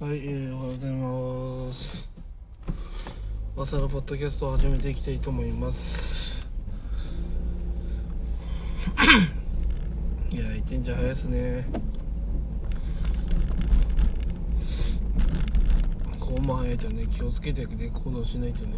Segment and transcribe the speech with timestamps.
[0.00, 2.08] はい、えー、おはようございます。
[3.54, 6.48] 朝のポッドキャストを始めていきたいと思います。
[10.32, 11.66] いや、一日早いですね。
[16.18, 18.76] こうも早いとね、気をつけてね、行動しないとね。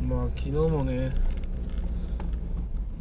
[0.00, 1.14] まあ昨日もね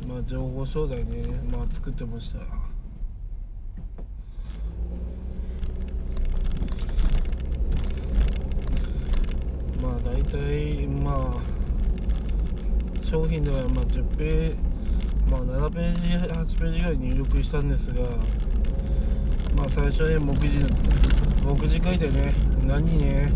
[0.05, 2.39] まあ情報商材ねまあ作ってました。
[9.81, 14.57] まあ大体まあ商品ではまあ10ページ
[15.31, 18.01] まあ7ページ8ページぐらい入力したんですが
[19.55, 20.49] まあ最初ね目次
[21.45, 22.33] 目次書いてね
[22.65, 23.31] 何ね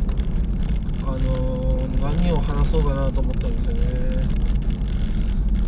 [1.03, 1.60] あのー
[1.99, 3.81] 何を話そうかなと思ったんですよね。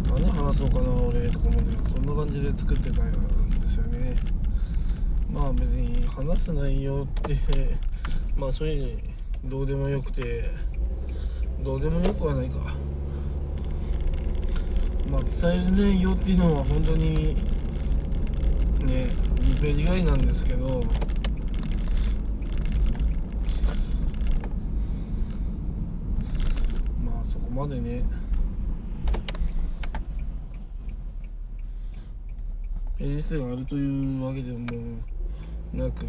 [0.09, 4.15] 何話そうかな俺とか思うんだけどそんな感じで作ってたんですよね。
[5.31, 7.35] まあ別に話す内容って
[8.37, 8.99] まあそういう
[9.45, 10.51] どうでもよくて
[11.63, 12.75] どうでもよくはないか。
[15.11, 17.35] まあ伝える内容っていうのは本当に
[18.85, 19.09] ね
[19.41, 20.83] 2ページぐらいなんですけど
[27.63, 28.03] までね。
[32.97, 34.67] ページ数があるというわけでも
[35.73, 36.05] なく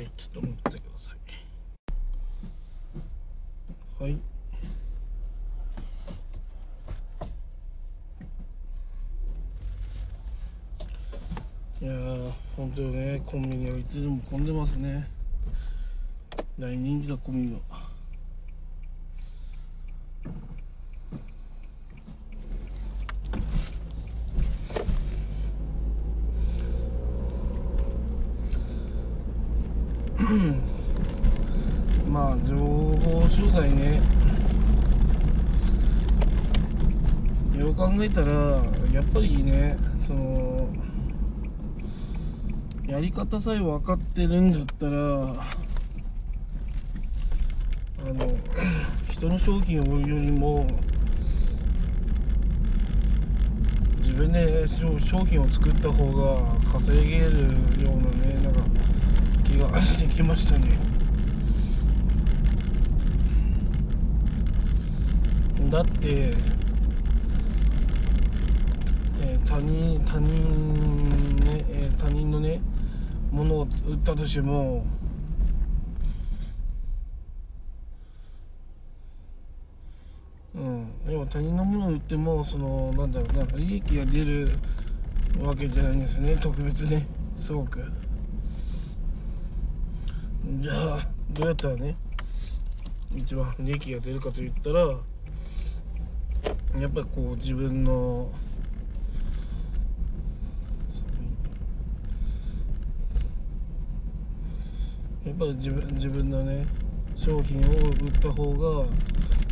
[0.00, 1.10] いちょっと待ってくださ
[4.00, 4.12] いはい
[11.82, 12.32] いやー
[12.76, 13.20] 本当ね。
[13.26, 15.08] コンビニはいつでも混んでますね。
[16.56, 17.60] 大人気だコンビニは。
[32.08, 34.00] まあ情報商材ね。
[37.58, 38.30] よう考えたら
[38.92, 40.68] やっぱりねその
[42.90, 45.32] やり方さえ分かってるんだったらあ
[48.12, 48.36] の
[49.08, 50.66] 人の商品を売るよりも
[53.98, 57.30] 自分で商品を作った方が稼げる
[57.80, 58.60] ようなねなんか
[59.44, 60.76] 気がしてきましたね。
[65.70, 66.34] だって、
[69.46, 72.60] 他人他人ね、え他人のね
[73.30, 74.84] ものを売ったとしても
[80.54, 84.50] うん要は他人のものを売ってもそのなんだろうな利益が出る
[85.42, 86.36] わけじゃないんですね。
[86.40, 87.06] 特別ね。
[87.36, 87.80] すごく
[90.60, 90.98] じゃあ
[91.30, 91.96] どうやったらね
[93.16, 98.30] 一番利益が出るかといったらやっぱりこう自分の
[105.24, 106.64] やっぱり自分自分のね
[107.14, 108.86] 商品を売った方が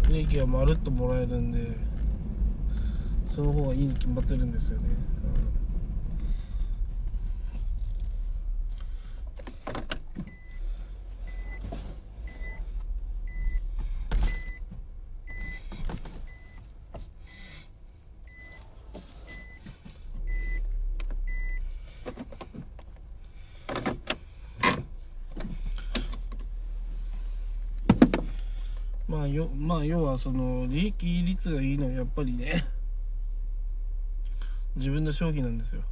[0.09, 1.77] 利益はまるっともらえるんで
[3.27, 4.85] その方がいいに決まってるんですよね、
[29.09, 32.65] まあよまあ要はその利益率がいいのはやっぱりね
[34.77, 35.83] 自分の商品なんですよ。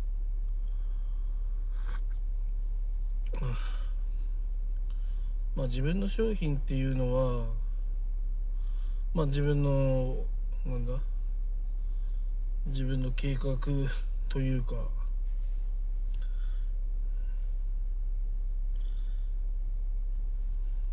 [5.57, 7.47] まあ自分の商品っていうのは
[9.15, 10.25] まあ自分の
[10.67, 10.99] なんだ？
[12.67, 13.57] 自分の計画
[14.29, 14.75] というか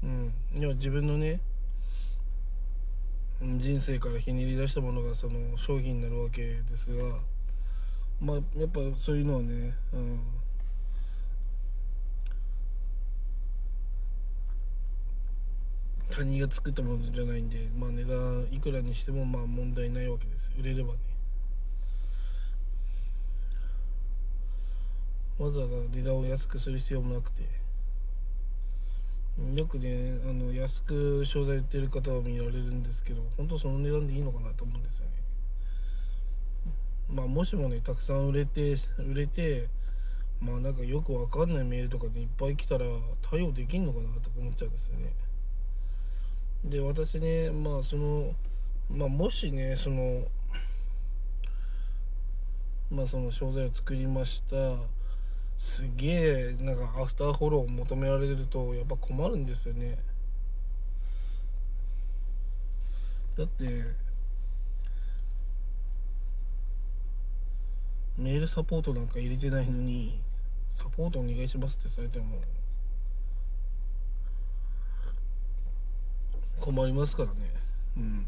[0.03, 0.33] うん。
[0.53, 1.41] 要は自分のね
[3.57, 7.04] 人生からひねり出したものがその商品になるわけですが
[8.22, 10.19] まあやっぱそういうのはね、うん、
[16.10, 20.51] 他人が作ったものじゃないんで、まあ、値段いくらにしてもまあ問題ないわけです。
[20.57, 21.00] 売れればね。
[25.40, 27.62] わざわざ値段を安くする必要もなくて。
[29.56, 35.12] よくねあの安く商材売ってる方を見られるんですけど本当その値段でいいのかなと思うんですよね。
[37.09, 39.68] まあもしもねたくさん売れて売れて
[40.39, 42.85] まあなんかよくわかんないメールとかでいっぱい来たら
[43.21, 45.13] 対応できんのかなとか思っちゃうんですよね。
[46.65, 48.33] で私ねまあその
[48.89, 50.27] まあもしねその
[52.91, 54.56] まあその商材を作りました。
[55.57, 59.97] すげえなんかアフターフォローを求められるとやっぱ困るんですよね。
[63.38, 63.65] だって
[68.17, 70.21] メールサポートなんか入れてないのに
[70.73, 72.41] サポートお願いしますってされても
[76.59, 77.35] 困りますからね。
[77.97, 78.25] うん。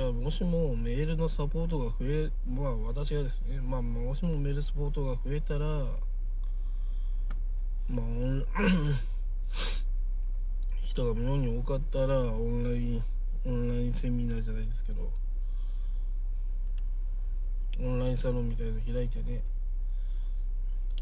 [0.00, 5.84] だからもしもメールのサポートが増えまあ私がですねまあもしもメールサポートが増えたら
[7.90, 8.06] まあ
[10.80, 13.04] 人が妙に多かったらオンライン
[13.44, 15.12] オンラインセミナーじゃないですけど
[17.80, 19.42] オンラインサロンみたいなの開いてね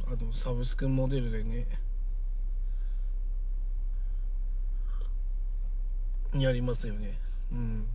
[0.08, 1.68] あとサブスクモデルでね
[6.34, 7.18] やりますよね。
[7.52, 7.86] うん。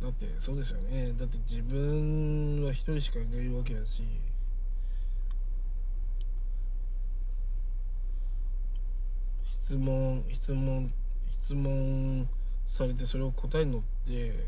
[0.00, 1.12] だってそうですよね。
[1.18, 4.02] だって自分は一人しかいないわけだし。
[9.64, 10.90] 質問質問
[11.44, 12.26] 質問
[12.68, 14.46] されてそれを答えるのって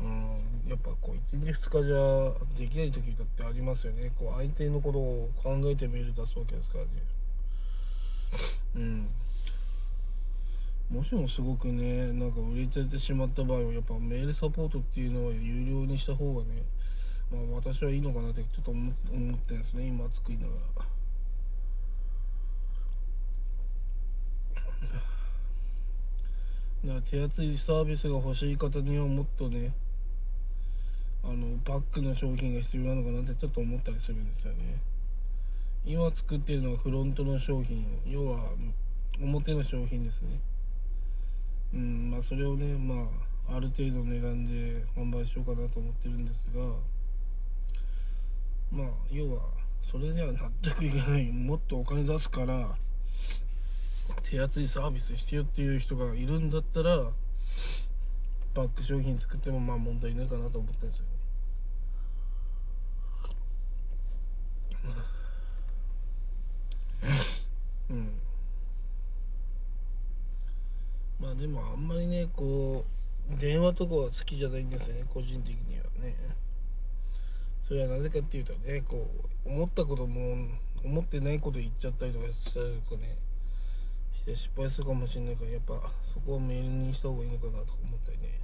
[0.00, 4.10] うんやっぱこう1日2日じゃできない時だってありますよね。
[4.18, 6.90] こう相手のことを考えてメール出すわけですからね。
[8.74, 9.08] うん。
[10.90, 16.62] もしもすごくねなんか売れちゃってしまった場合はやっぱメールサポートっていうのは有料にした方がね
[17.32, 19.18] まあ私はいいのかなってちょっと思ってる
[19.58, 20.86] んですね今作りながら。
[26.84, 29.72] だから手厚いサービスが欲しい方にはもっとね
[31.24, 34.80] あのバックの商品が必要なのかなってちょっと思ったりするんですよね
[35.84, 38.50] 今作ってるのはフロントの商品要は
[39.20, 40.38] 表の商品ですね
[41.74, 43.08] うんまあそれをねま
[43.48, 46.62] あある程度値段で販売しようかなと思ってるんですが
[48.72, 49.42] まあ要は
[49.90, 51.30] それでは納得いかない。
[51.30, 52.76] もっとお金出すから
[54.22, 57.12] 手厚いサービスしてよっていう人がいるんだったら
[58.54, 61.10] バック商品作ってもまあ問題ないかなと思ったんですよね
[67.90, 68.12] うん
[71.20, 72.84] まあでもあんまりねこ
[73.30, 76.16] う電話とかは好きじゃないんですよね個人的にはね。
[77.66, 79.08] それはなぜかっていうとねこ
[79.44, 80.36] う思ったことも
[80.84, 83.18] 思ってないこと言っちゃったりとかしたらこね
[84.16, 85.74] して失敗するかもしれないからやっぱ
[86.14, 88.40] そこをメールにした方がいいのかなとか思ったりね。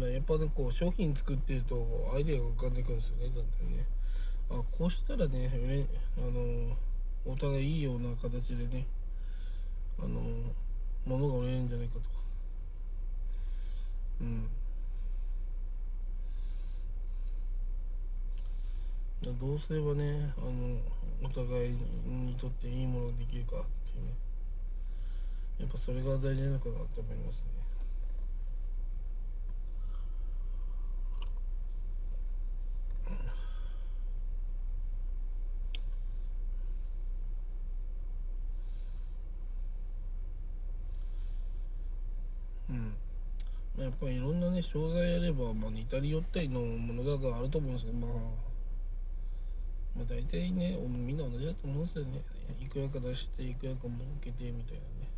[0.00, 3.84] うんやっぱねこう商品作ってるとアイデアが浮かんでくるんですよねだんだんね。
[4.50, 5.50] あこうしたらね
[6.16, 6.74] あの
[7.26, 8.86] お互いいいような形でね
[9.98, 10.20] あの
[11.06, 12.06] 物が売れるんじゃないかとか。
[14.20, 14.48] うん。
[19.20, 20.78] どうすればねあの
[21.22, 21.76] お互い
[22.06, 24.14] にとっていいものができるかっていうね。
[25.58, 27.57] やっぱそれが大事なのかなと思いますね。
[44.00, 48.10] やっぱりいろんなね商材やれば、まあ、似たり寄ったりのものだがあると思うんですけど、まあ、
[49.96, 52.22] まあ大体ねみんな同じだと思うんですよね。
[52.62, 55.10] いくらか出していくらか儲けてみたいなね。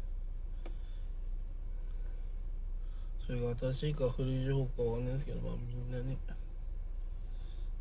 [3.26, 6.16] それが新しいか古い情報かわかんないですけどまあみんなね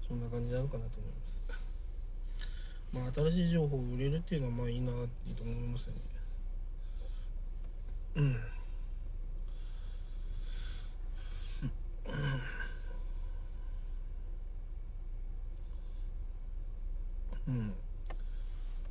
[0.05, 1.11] そんな感じなのかなと思い
[3.01, 3.13] ます。
[3.15, 6.01] まあ新しい情報を売れるっていうのはまあいいなってと思いますよね。
[8.15, 8.58] うん。
[17.47, 17.73] うん、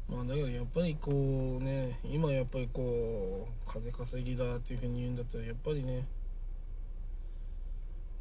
[0.09, 6.07] まあだけどやっぱりこうね今やっぱりこう金稼ぎだっていうふうに言うんだったらやっぱりね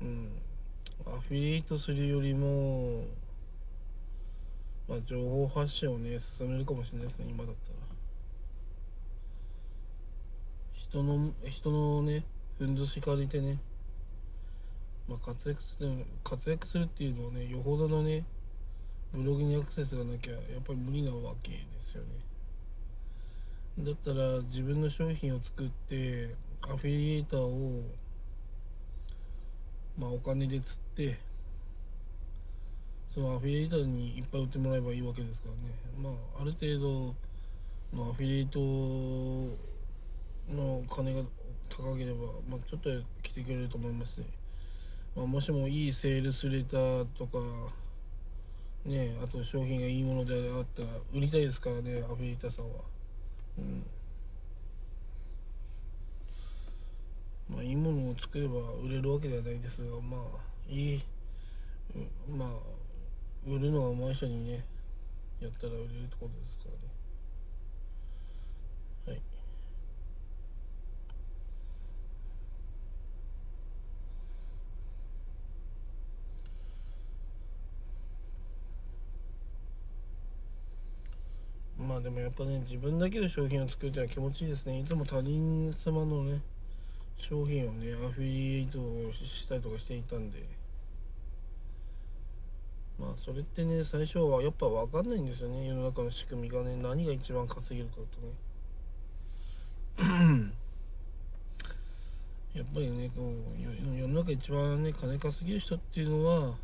[0.02, 0.30] うん。
[1.06, 3.04] アフィリエイトするよりも
[4.88, 7.78] まあ情報発信をね進めるかもしれないですね今だったら。
[10.74, 12.24] 人の人のね
[12.58, 13.60] ふんどし借りてね。
[15.08, 18.26] まあ活躍する活躍するっていうのはねよほどのね
[19.14, 21.58] ブログにアクセスがなきゃやっぱり無理なわけで
[21.90, 22.10] すよね。
[23.80, 27.84] だったら自分の商品を作ってアフィリエイターを
[29.98, 31.18] まあお金で釣って
[33.14, 35.60] そのアフィリエイターにいっぱい売ってもらえばいいわけですからね。
[35.98, 37.16] まあある程度
[37.94, 38.60] のアフィリエイト
[40.54, 41.22] の金が
[41.70, 42.90] 高ければ、まあ、ちょっと
[43.22, 44.26] 来てくれると思いますね、
[45.18, 47.40] まあ、もしもいいセールスレターとか
[48.86, 52.76] ねあと商品がいいものであったら売りたいですからねアフィリエイターさんは。
[53.58, 53.84] うん。
[57.50, 60.22] まあいいものを作れば売れるわけではないですがまあ
[60.70, 61.02] いい
[62.30, 62.50] まあ
[63.48, 64.66] 売るのが上手い人にね
[65.42, 66.87] やったら売れるってことですからね。
[81.98, 84.80] あでもやっぱね自分だけで商品を作るってのは気持ちいいですね。
[84.80, 86.42] いつも他人様のね
[87.18, 90.44] 商品をねアフィリエイトをしたりとかしていたんで。
[93.00, 95.68] まあそれってね最初はやっぱ分かんないんですよね。
[95.68, 97.98] 世の中の仕組みがね何が一番稼げるか
[99.98, 100.52] とね。
[102.54, 106.56] やっぱりねこう世の中一番ね金稼げる人っていうのは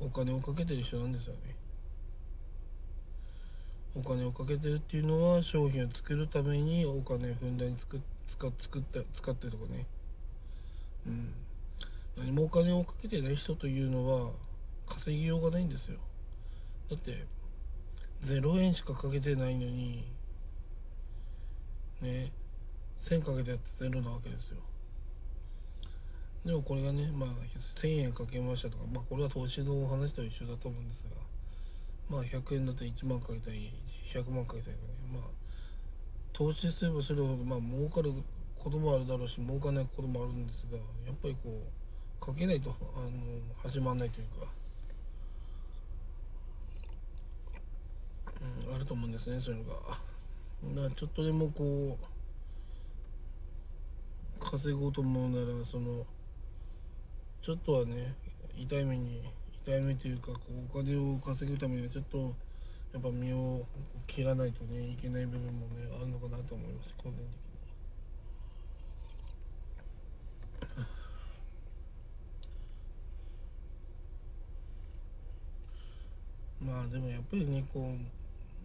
[0.00, 1.54] お金をかけてる人なんですよね。
[3.94, 7.98] お金をかけてるっていうのは商品を作るためにお金をふんだんに使
[8.58, 9.86] 作って使ってとかね。
[11.06, 11.34] うん。
[12.16, 14.30] 何もお金をかけてない人というのは
[14.86, 15.98] 稼ぎようがないんですよ。
[16.90, 17.24] だって
[18.24, 20.04] 0円しかかけてないのに
[22.02, 22.30] ね
[23.08, 24.58] 1000かけてやってゼロなわけですよ。
[26.44, 27.28] でもこれがねまあ
[27.80, 31.19] 1000円かけましたとかまあこれは投資の話と一緒だと思うんですが。
[32.10, 33.72] まあ100円だと1万かけたり
[34.12, 35.22] 100万かけたりとかねまあ
[36.32, 38.12] 投資すればするほどまあ儲かる
[38.58, 41.62] こともあるだろうし儲かんないこともあるんですがやっぱりこ
[42.20, 43.10] うかけないとあの
[43.62, 44.46] 始まらないというか、
[48.68, 50.10] うん、あると思うんですねそういうのが。
[50.62, 52.04] だちょっとでもこう
[54.44, 56.04] 稼ごうと思うならその
[57.40, 58.14] ちょっとはね
[58.54, 59.22] 痛い目に
[59.64, 62.34] 痛い目というかこうお金を稼ぐためにはちょっと
[62.92, 63.66] やっぱ身を
[64.06, 67.50] 切らないとねいけない部分もねあるのかなと思います個人的に。
[76.60, 77.94] まあでもやっぱりねこ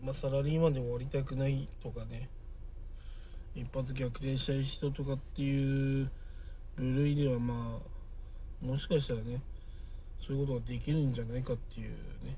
[0.02, 2.28] う、まあ、サラリーマンで終わりたくないとかね
[3.56, 6.10] 一発逆転したい人とかっていう
[6.76, 9.40] 部類ではまあもしかしたらね
[10.26, 11.90] そういうことができるんじゃないかっていう
[12.26, 12.36] ね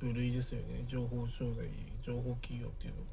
[0.00, 0.84] 部類ですよね。
[0.86, 1.68] 情報商材
[2.02, 3.06] 情報企業っていうのが。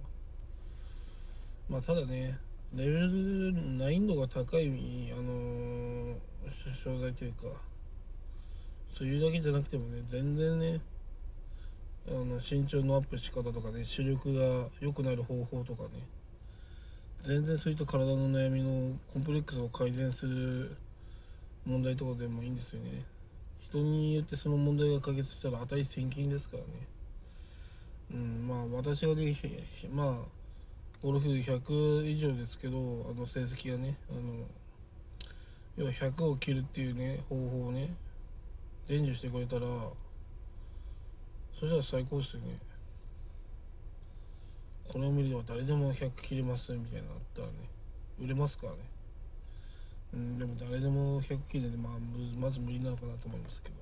[1.69, 2.37] まあただね
[2.73, 4.67] レベル難易度が高い
[5.11, 6.15] あの
[6.83, 7.47] 商材というか
[8.97, 10.81] そういうだけじゃなくてもね全然ね
[12.07, 15.89] あの身長のアップ仕方とかね視力が良くなる方法とかね
[17.25, 20.75] 全然そういった体の悩みのコンプレックスを改善する
[21.65, 23.03] 問題とかでもいいんですよね。
[23.69, 26.69] 人によってその問題が解決したら値千金ですからね。
[28.13, 29.35] うんまあ私がね
[29.91, 30.15] まあ
[31.01, 32.77] ゴルフ100以上ですけど
[33.09, 34.45] あの成績がねあの
[35.77, 37.89] 要は100を切るっていうね方法をね
[38.87, 39.61] 伝授してくれたら
[41.59, 42.59] そしたら最高ですよね。
[44.87, 47.53] この海では誰でも100切れますみたいなのあったらね
[48.21, 48.94] 売れますからね。
[50.15, 51.93] うんでも誰でも100切れでまあ
[52.39, 53.75] まず無理なのかなと思いますけど。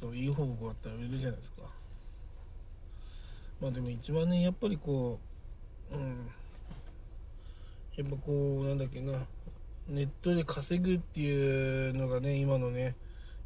[0.00, 1.62] そういい方法あったら売れるじゃないですか。
[3.60, 5.20] まあでも一番ねやっぱりこ
[5.92, 6.30] ううん。
[7.96, 9.26] やっぱこうなんだっけな。
[9.88, 12.94] ネットで稼ぐっていうのがね今のね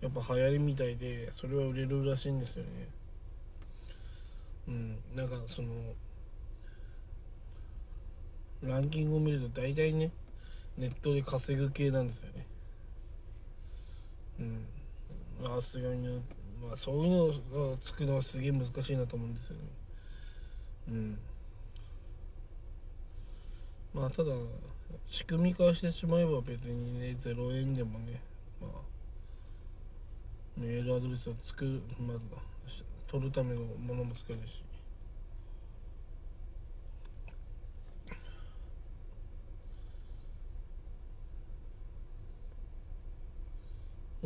[0.01, 2.71] やっぱ流行りみたいでそれは売れるらしいんですよね。
[4.69, 5.69] うんなんかその
[8.67, 10.11] ランキングを見ると大体ね
[10.77, 12.47] ネットで稼ぐ系なんですよね。
[14.41, 14.67] うん。
[15.43, 16.09] まあすごいね。
[16.67, 19.63] まあそういうのがつくのはすげえ難しいなと思うんですよね。
[20.89, 21.19] うん。
[23.95, 24.33] まあただ
[25.09, 28.21] 仕組み化してしまえば別にね0円でもね
[28.61, 28.71] まあ
[30.57, 32.17] メールアドレスを作るまあ
[33.07, 34.65] 取るためのものも作るし。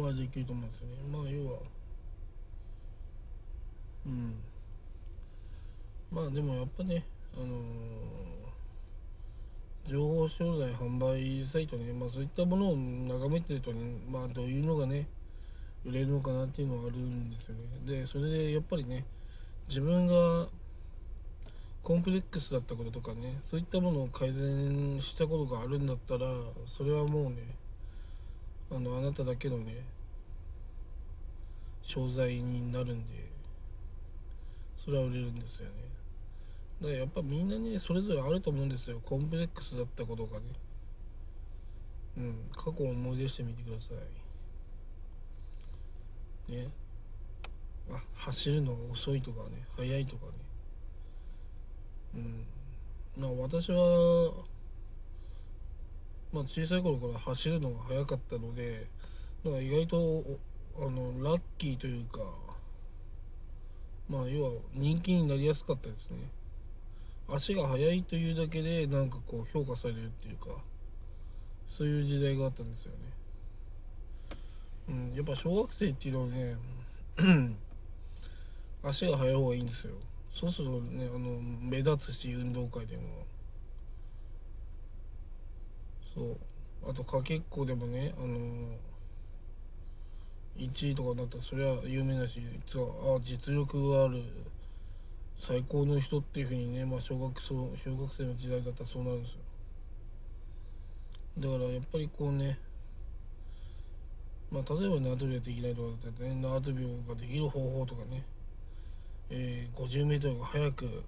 [0.02, 0.94] はできると思うんですよね。
[1.10, 1.58] まあ要は
[4.06, 4.34] うん。
[6.10, 15.06] まあでもやっぱねあのー、情報商材販売サイトねまあそういったものを眺めてるとねまあどういうのがね
[15.84, 17.62] 売れるのかなっていうのはあるんですよね。
[17.86, 19.04] でそれでやっぱりね
[19.68, 20.48] 自分が
[21.82, 26.26] コンプレックスだったこととかねそういったものを改善したことがあるんだったら
[26.66, 27.36] それはもうね
[28.70, 29.84] あのあなただけのね
[31.82, 33.28] 商材になるんで
[34.84, 35.72] それは売れるんですよね。
[36.80, 39.00] だからやっぱみんなねそれぞれあると思うんですよ。
[39.04, 40.46] コンプレックスだったことがね。
[42.16, 43.88] うん過去を思い出してみてくださ
[46.48, 46.52] い。
[46.52, 46.68] ね。
[47.90, 50.32] あ走るのが遅いとかね速いとかね。
[52.16, 53.22] うん。
[53.22, 54.32] まあ私は
[56.32, 58.86] まあ、小さい頃から走るのが速かったので
[59.44, 60.24] だから意外と
[60.76, 62.20] あのラッキーというか
[64.08, 66.16] まあ要は人気になりやすかったですね。
[67.30, 70.46] 足が速いというだけでなんかこう評価されるっていうか
[71.76, 72.98] そういう時代があったんですよね。
[74.88, 76.56] うんやっぱ小学生っていうのはね
[78.82, 79.92] 足が速い方がいいんですよ。
[80.34, 83.02] そうするとねあの目立つし運動会でも。
[86.18, 86.90] そう。
[86.90, 88.28] あとかけっこでもねあの
[90.56, 94.22] 1位とかだったらそれは有名だし実はあ実力がある
[95.40, 99.38] 最高の人っていうふうにね、まあ、小学小小学生の時代だったらそうなるんですよ。
[101.38, 102.58] だからやっぱりこうね
[104.50, 108.24] まあ例えば縄跳びができないとかだったらね縄跳びができる方法とかね
[109.30, 111.04] えー、50m が速く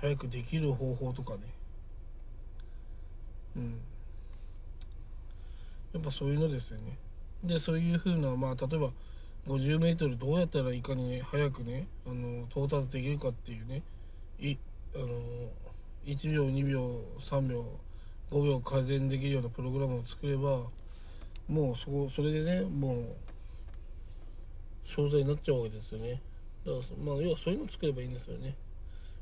[0.00, 1.55] 速くできる方法とかね
[3.56, 3.80] うん。
[5.94, 6.98] やっぱそういうのですよね。
[7.42, 8.90] でそういうふうなまあ例えば
[9.46, 13.82] 50m どうやったらいかにね早くねあの到達できるかっていうね
[14.40, 14.56] い
[14.94, 15.06] あの
[16.04, 17.64] 1秒2秒3秒
[18.30, 20.62] 5秒改善できるようなプログラムを作れば
[21.48, 23.04] もうそこそれでねもう
[24.84, 26.20] 商材になっちゃうわけですよね。
[26.64, 28.54] だからまあ要はそういうの作ればいいんですよね。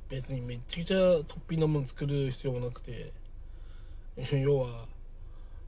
[0.08, 3.12] 別にめっちゃくちゃ突飛なもの作る必要もなくて。
[4.16, 4.86] 要は、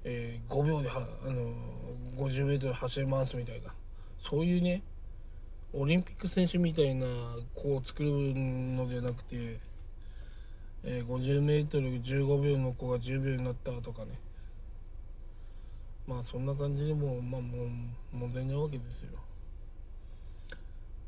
[0.05, 1.53] えー、5秒ではあの
[2.17, 3.75] 50m 走りますみたいな。
[4.19, 4.83] そういうね
[5.73, 7.07] オリンピック選手みたいな
[7.55, 9.59] 子を作るのではなくて、
[10.85, 14.19] えー、50m15 秒の子が10秒になったとかね。
[16.07, 17.69] まあそんな感じでもまあもう
[18.13, 19.11] 問題ないわけですよ、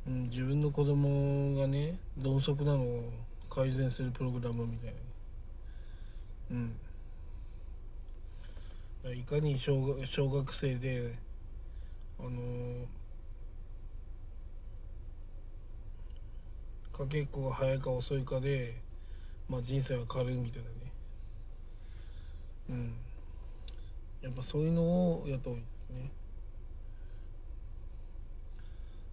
[0.08, 3.12] うん、自分の子供がね鈍足なのを
[3.48, 4.96] 改善するプログラムみたいな。
[6.50, 6.76] うん。
[9.04, 11.14] いかに小学小学生で
[12.18, 12.30] あの
[16.92, 18.74] かけっこが早いか遅いかで、
[19.48, 20.74] まあ、人生は変わるみたいなね。
[22.70, 22.92] うん。
[24.20, 26.10] やっぱそういうのをやった方がいいですね。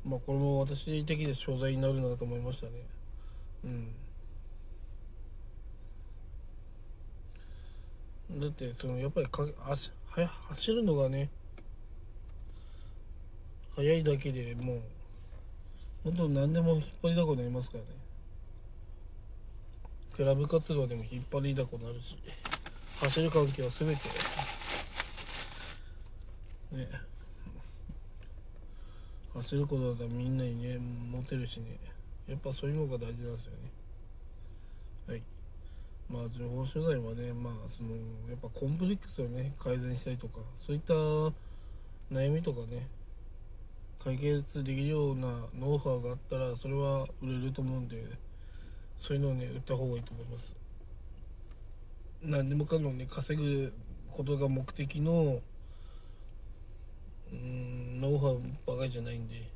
[0.03, 2.71] まあこれも私的で商材になるなと思いましたね。
[3.65, 3.87] うん。
[8.31, 11.29] だってそのやっぱりか足は走るのがね
[13.75, 14.81] 速いだけでもう
[16.05, 17.89] 本当何でも引っ張りだこになりますからね。
[20.15, 22.17] クラブ活動でも引っ張りだこになるし
[23.01, 23.95] 走る関係は全て。
[26.71, 26.87] ね。
[29.33, 30.77] 走ることだったらみんなにね
[31.11, 31.77] モテるしね。
[32.27, 33.71] やっぱそういうのが大事なんですよね。
[35.07, 35.23] はい。
[36.09, 37.89] まあ情報取材はねまあその
[38.29, 40.93] やっぱコンプレックスをね改善したりとかそういった
[42.13, 42.87] 悩みとかね
[44.03, 48.03] 解決できるようなノウハウがあったらそれは売れると思うんで
[49.01, 50.55] そういうのをね売った方がいいと思います。
[52.21, 53.73] 何でもかんでもね稼ぐ
[54.11, 55.41] ことが目的の
[57.31, 59.49] うんノウハウばかりじゃないんで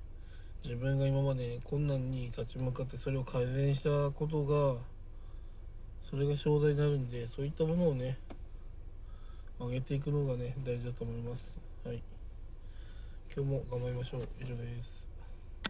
[0.64, 4.82] 自分が今まで困難に立ち向かってそれを改善したことが
[6.10, 8.18] それが商材になるんでそういったものをね
[9.60, 11.44] 上げていくのがね大事だと思います。
[11.86, 12.02] はい。
[13.36, 14.28] 今日も頑張りましょう。
[14.42, 14.99] 以上です。